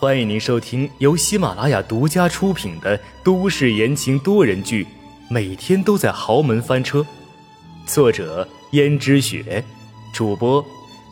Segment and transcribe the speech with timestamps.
[0.00, 4.84] 欢迎您收听由喜马拉雅独家出品的都市言情多人剧
[5.28, 7.00] 《每天都在豪门翻车》，
[7.84, 9.64] 作者：胭脂雪，
[10.14, 10.64] 主播：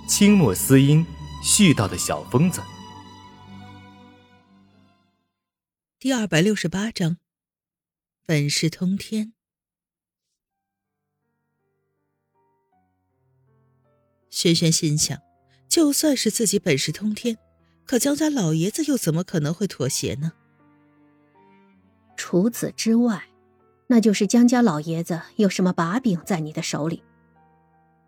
[0.09, 1.04] 清墨思音，
[1.43, 2.62] 絮叨的小疯子。
[5.98, 7.16] 第二百六十八章，
[8.24, 9.32] 本是通天。
[14.30, 15.21] 轩轩心想，
[15.68, 17.37] 就算是自己本事通天，
[17.87, 20.32] 可江家老爷子又怎么可能会妥协呢？
[22.16, 23.24] 除此之外，
[23.86, 27.02] 那就是江家老爷子有什么把柄在你的手里。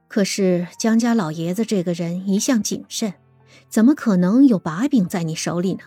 [0.09, 3.15] 可是江家老爷子这个人一向谨慎，
[3.69, 5.85] 怎么可能有把柄在你手里呢？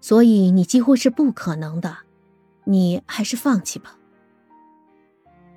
[0.00, 1.98] 所以你几乎是不可能的，
[2.64, 3.98] 你还是放弃吧。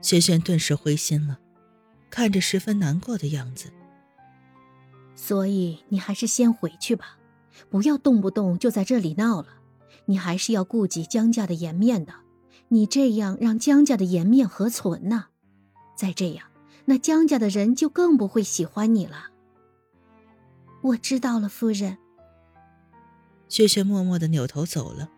[0.01, 1.39] 轩轩顿时灰心了，
[2.09, 3.71] 看着十分难过的样子。
[5.15, 7.17] 所以你还是先回去吧，
[7.69, 9.47] 不要动不动就在这里闹了。
[10.05, 12.13] 你还是要顾及江家的颜面的，
[12.69, 15.25] 你这样让江家的颜面何存呢？
[15.95, 16.47] 再这样，
[16.85, 19.27] 那江家的人就更不会喜欢你了。
[20.81, 21.97] 我知道了，夫人。
[23.47, 25.09] 雪雪默默的扭头走了，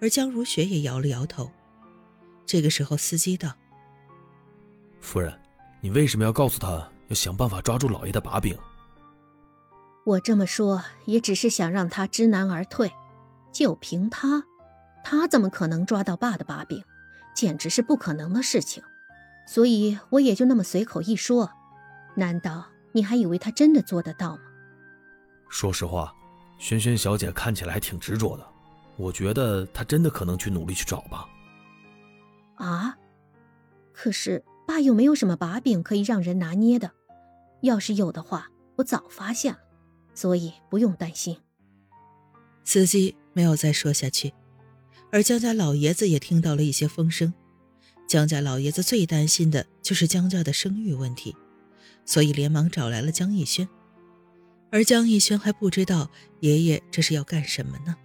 [0.00, 1.50] 而江如雪也摇了摇头。
[2.44, 3.54] 这个时候，司机道
[5.00, 5.32] ：“夫人，
[5.80, 8.58] 你为什么要告诉他要想办法抓住老爷的把柄？”
[10.04, 12.92] 我这么说也只是想让他知难而退，
[13.52, 14.44] 就凭他，
[15.04, 16.82] 他怎么可能抓到爸的把柄？
[17.34, 18.82] 简直是不可能的事情。
[19.46, 21.50] 所以我也就那么随口一说。
[22.14, 24.42] 难道你还以为他真的做得到吗？
[25.48, 26.12] 说实话，
[26.58, 28.46] 萱萱小姐看起来还挺执着的。
[28.96, 31.26] 我觉得她真的可能去努力去找吧。
[32.56, 32.96] 啊？
[33.92, 36.90] 可是爸又没有什么把柄可以让人拿捏的。
[37.62, 39.58] 要是有的话，我早发现了。
[40.14, 41.36] 所以不用担心。
[42.64, 44.32] 司机没有再说下去，
[45.10, 47.32] 而江家老爷子也听到了一些风声。
[48.06, 51.34] 江家老爷子最担心的就是江家的声誉问题，
[52.04, 53.68] 所以连忙找来了江逸轩。
[54.70, 56.10] 而江逸轩还不知道
[56.40, 57.96] 爷爷这是要干什么呢。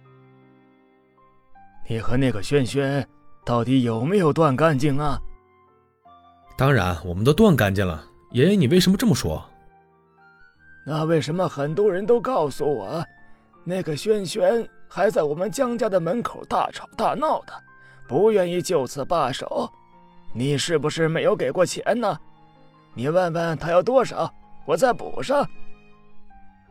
[1.88, 3.06] 你和那个轩轩
[3.44, 5.18] 到底有没有断干净啊？
[6.56, 8.04] 当然，我们都断干净了。
[8.32, 9.48] 爷爷，你为什么这么说？
[10.90, 13.04] 那为什么很多人都告诉我，
[13.62, 17.52] 那个轩轩还在我们江家的门口大吵大闹的，
[18.08, 19.70] 不愿意就此罢手？
[20.32, 22.18] 你是不是没有给过钱呢？
[22.94, 24.32] 你问问他要多少，
[24.64, 25.46] 我再补上。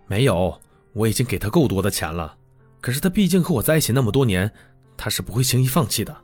[0.07, 0.59] 没有，
[0.93, 2.35] 我已经给他够多的钱了。
[2.81, 4.51] 可是他毕竟和我在一起那么多年，
[4.97, 6.17] 他是不会轻易放弃的。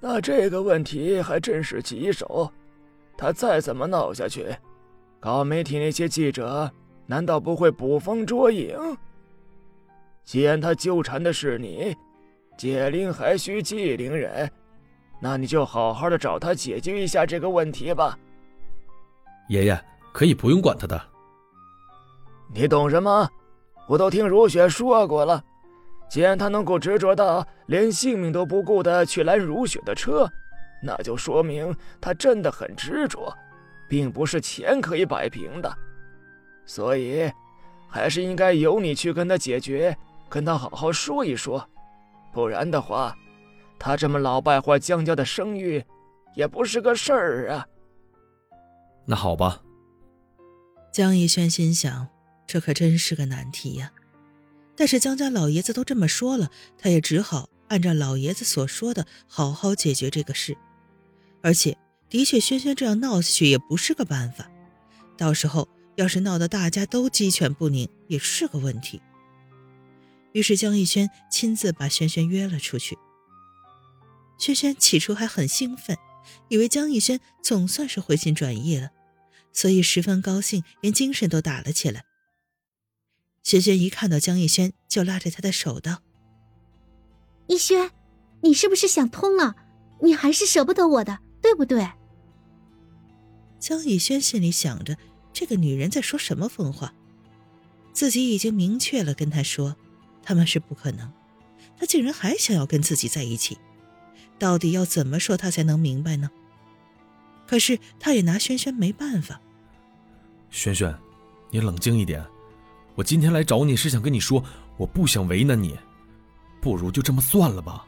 [0.00, 2.52] 那这个问题还真是棘手。
[3.16, 4.54] 他再怎么闹下去。
[5.24, 6.70] 搞媒体那些记者
[7.06, 8.76] 难道不会捕风捉影？
[10.22, 11.96] 既然他纠缠的是你，
[12.58, 14.50] 解铃还须系铃人，
[15.18, 18.18] 那你就好好的找他解决一下这个问题吧。
[19.48, 21.00] 爷爷可以不用管他的。
[22.52, 23.26] 你懂什么？
[23.88, 25.42] 我都听如雪说过了。
[26.06, 30.30] 既然他能够执着到连性命都不顾的去拦如雪的车，
[30.82, 33.34] 那就说明他真的很执着。
[33.94, 35.72] 并不是钱可以摆平的，
[36.66, 37.30] 所以
[37.88, 39.96] 还是应该由你去跟他解决，
[40.28, 41.64] 跟他好好说一说。
[42.32, 43.16] 不然的话，
[43.78, 45.84] 他这么老败坏江家的声誉，
[46.34, 47.68] 也不是个事儿啊。
[49.06, 49.62] 那好吧。
[50.90, 52.08] 江逸轩心想，
[52.48, 53.92] 这可真是个难题呀。
[54.74, 60.56] 但是江家老爷子都这么说了，他也只好按照老爷子所说的，好好解决这个事，
[61.40, 61.78] 而且。
[62.14, 64.48] 的确，轩轩这样闹下去也不是个办法。
[65.16, 69.02] 到时候要是闹得大家都鸡犬不宁，也是个问题。
[70.30, 72.96] 于是江逸轩亲自把轩轩约了出去。
[74.38, 75.96] 轩轩起初还很兴奋，
[76.48, 78.90] 以为江逸轩总算是回心转意了，
[79.52, 82.04] 所以十分高兴，连精神都打了起来。
[83.42, 85.98] 轩轩一看到江逸轩，就拉着他的手道
[87.50, 87.90] ：“逸轩，
[88.42, 89.56] 你是不是想通了？
[90.00, 91.84] 你还是舍不得我的，对不对？”
[93.64, 94.94] 江逸轩心里想着，
[95.32, 96.92] 这个女人在说什么疯话？
[97.94, 99.74] 自己已经明确了跟她说，
[100.22, 101.10] 他们是不可能，
[101.78, 103.56] 她竟然还想要跟自己在一起，
[104.38, 106.30] 到底要怎么说她才能明白呢？
[107.46, 109.40] 可是他也拿轩轩没办法。
[110.50, 110.94] 轩轩，
[111.50, 112.22] 你冷静一点，
[112.94, 114.44] 我今天来找你是想跟你说，
[114.76, 115.74] 我不想为难你，
[116.60, 117.86] 不如就这么算了吧。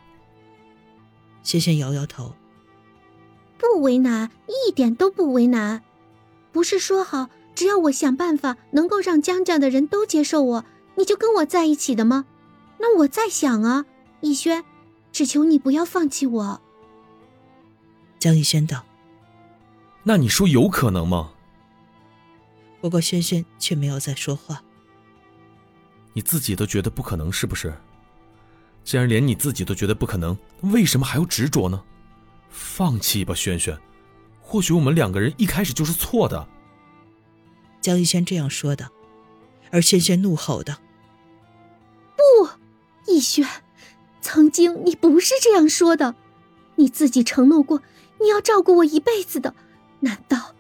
[1.42, 2.34] 轩轩摇摇头。
[3.58, 5.82] 不为难，一点都不为难。
[6.52, 10.64] 不是说好，只要我想办法能够让江家的人都接受我，
[10.94, 12.24] 你就跟我在一起的吗？
[12.78, 13.84] 那那我在想啊，
[14.20, 14.64] 逸轩，
[15.10, 16.60] 只求你不要放弃我。
[18.16, 18.84] 江逸轩道
[20.04, 21.32] ：“那你说有可能吗？”
[22.80, 24.62] 不过轩轩却没有再说话。
[26.12, 27.74] 你自己都觉得不可能，是不是？
[28.84, 31.82] 既然连你自己都觉得不可能，为什么还要执着呢？
[32.48, 33.78] 放弃吧，轩轩。
[34.40, 36.48] 或许我们两个人一开始就是错的。
[37.80, 38.90] 江逸轩这样说的，
[39.70, 40.78] 而轩轩怒吼的
[42.16, 42.48] ：“不，
[43.06, 43.46] 逸轩，
[44.20, 46.14] 曾经你不是这样说的，
[46.76, 47.82] 你自己承诺过
[48.20, 49.54] 你要照顾我一辈子的，
[50.00, 50.54] 难道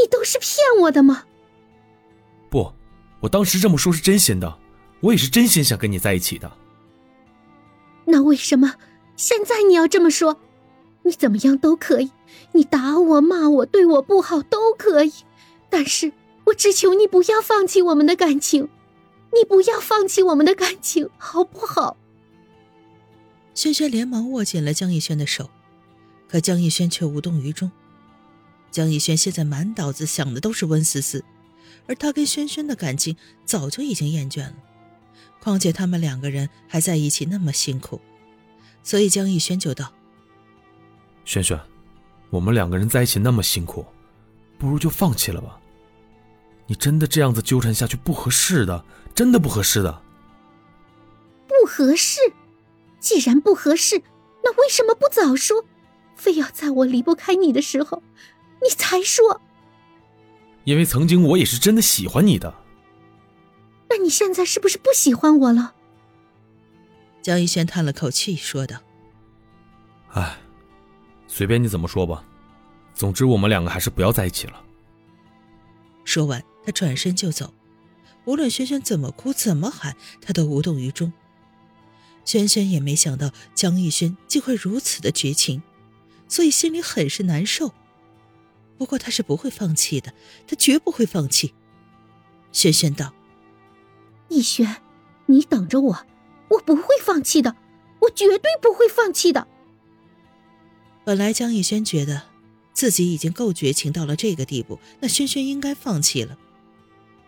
[0.00, 1.24] 你都是骗我的吗？”
[2.50, 2.72] 不，
[3.20, 4.58] 我当时这么说是真心的，
[5.00, 6.50] 我也是真心想跟你在一起的。
[8.04, 8.74] 那为什么
[9.16, 10.40] 现在你要这么说？
[11.06, 12.10] 你怎么样都可以，
[12.50, 15.12] 你打我、骂我、对我不好都可以，
[15.70, 16.12] 但是
[16.46, 18.68] 我只求你不要放弃我们的感情，
[19.32, 21.96] 你不要放弃我们的感情，好不好？
[23.54, 25.48] 轩轩连忙握紧了江逸轩的手，
[26.28, 27.70] 可江逸轩却无动于衷。
[28.72, 31.24] 江逸轩现在满脑子想的都是温思思，
[31.86, 34.54] 而他跟轩轩的感情早就已经厌倦了，
[35.40, 38.00] 况且他们两个人还在一起那么辛苦，
[38.82, 39.92] 所以江逸轩就道。
[41.26, 41.60] 轩轩，
[42.30, 43.84] 我们两个人在一起那么辛苦，
[44.56, 45.60] 不如就放弃了吧。
[46.66, 50.02] 你真的这样子纠缠下去不合适的，真的不合适的。
[51.46, 52.20] 不合适？
[53.00, 54.00] 既然不合适，
[54.42, 55.64] 那为什么不早说？
[56.14, 58.02] 非要在我离不开你的时候，
[58.62, 59.40] 你才说？
[60.64, 62.54] 因为曾经我也是真的喜欢你的。
[63.90, 65.74] 那你现在是不是不喜欢我了？
[67.20, 68.78] 江一轩叹了口气，说道
[70.14, 70.38] ：“唉。”
[71.28, 72.24] 随便你怎么说吧，
[72.94, 74.62] 总之我们两个还是不要在一起了。
[76.04, 77.52] 说完，他转身就走。
[78.24, 81.12] 无论轩轩怎么哭怎么喊，他都无动于衷。
[82.24, 85.62] 轩轩也没想到江逸轩竟会如此的绝情，
[86.26, 87.72] 所以心里很是难受。
[88.78, 90.12] 不过他是不会放弃的，
[90.46, 91.54] 他绝不会放弃。
[92.50, 93.12] 轩轩道
[94.28, 94.82] ：“逸轩，
[95.26, 96.06] 你等着我，
[96.48, 97.54] 我不会放弃的，
[98.00, 99.46] 我绝对不会放弃的。”
[101.06, 102.20] 本来江逸轩觉得
[102.74, 106.36] 自己已经够绝情到了这个地步，那轩轩应该放弃了。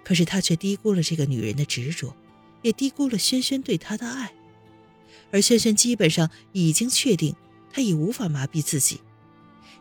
[0.02, 2.16] 可是他却低估了这个女人的执着，
[2.62, 4.34] 也低估了轩轩对他的爱。
[5.30, 7.36] 而轩轩基本上已经确定，
[7.70, 9.00] 他已无法麻痹自己。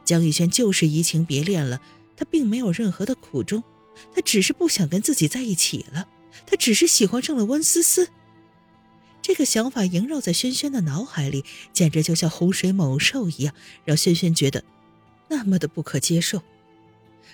[0.06, 1.82] 江逸轩就是移情别恋了，
[2.16, 3.64] 他并没有任何的苦衷，
[4.14, 6.08] 他只是不想跟自己在一起了，
[6.46, 8.10] 他只是喜欢上了温思思。
[9.28, 11.44] 这个想法萦绕在轩轩的脑海里，
[11.74, 13.54] 简直就像洪水猛兽一样，
[13.84, 14.64] 让轩轩觉得
[15.28, 16.42] 那么的不可接受。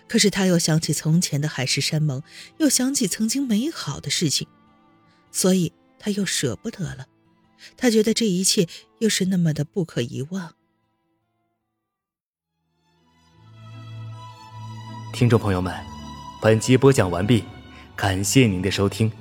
[0.07, 2.23] 可是他又想起从前的海誓山盟，
[2.57, 4.47] 又想起曾经美好的事情，
[5.31, 7.05] 所以他又舍不得了。
[7.77, 8.67] 他觉得这一切
[8.97, 10.55] 又是那么的不可遗忘。
[15.13, 15.71] 听众朋友们，
[16.41, 17.43] 本集播讲完毕，
[17.95, 19.11] 感谢您的收听。